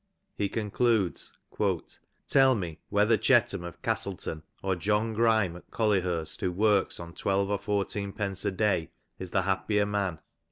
He 0.35 0.49
concludes:' 0.49 1.31
Tell 2.27 2.55
me 2.55 2.79
whether 2.89 3.17
Chetham 3.17 3.63
of 3.63 3.79
Gastleton, 3.83 4.41
or 4.63 4.75
John 4.75 5.15
Orime 5.15 5.55
at 5.57 5.69
Oollyhurst' 5.69 6.39
who 6.41 6.51
worku 6.51 6.99
on 6.99 7.13
twelve 7.13 7.51
or 7.51 7.59
fourteen 7.59 8.11
pence 8.11 8.43
a 8.43 8.49
day, 8.51 8.89
is 9.19 9.29
the 9.29 9.43
happier 9.43 9.85
man 9.85 10.19